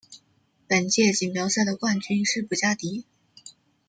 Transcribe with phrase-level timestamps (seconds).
[0.67, 3.05] 本届锦标赛的冠军是布加迪。